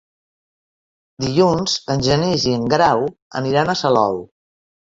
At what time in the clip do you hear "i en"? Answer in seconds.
2.53-2.65